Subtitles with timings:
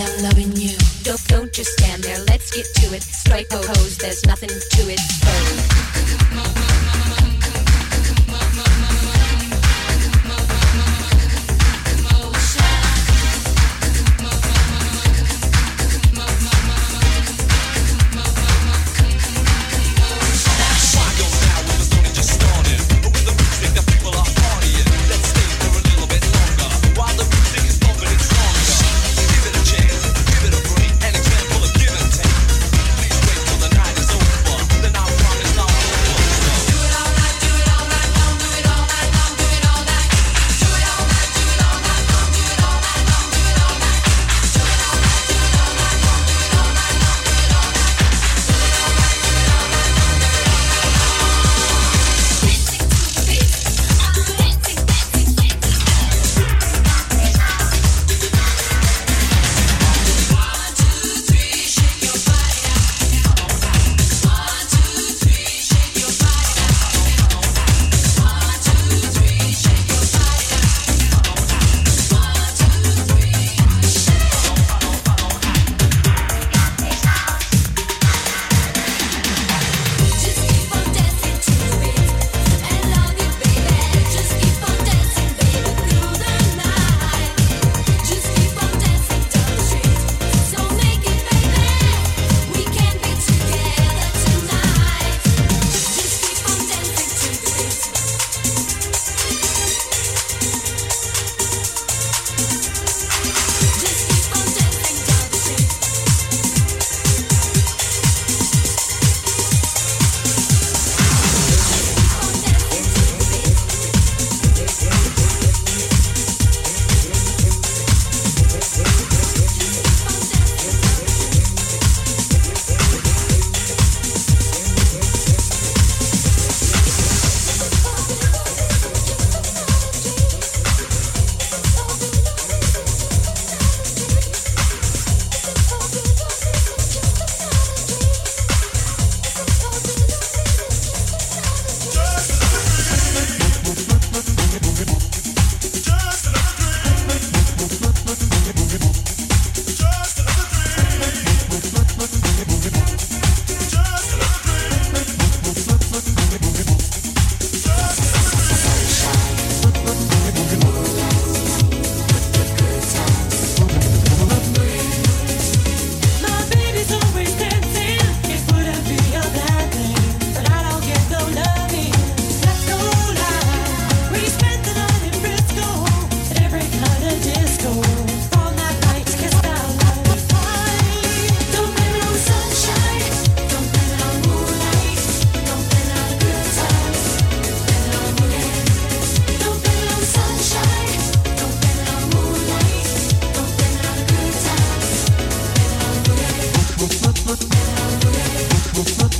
[0.00, 0.76] I'm loving you.
[1.02, 3.02] Don't, don't just stand there, let's get to it.
[3.02, 5.00] Strike a pose, there's nothing to it.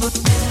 [0.00, 0.49] but better.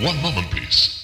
[0.00, 0.97] One moment, please.